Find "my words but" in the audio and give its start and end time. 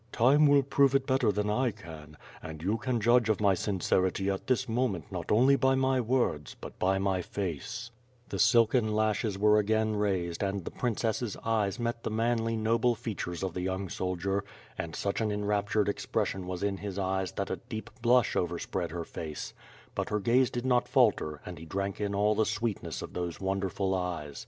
5.75-6.79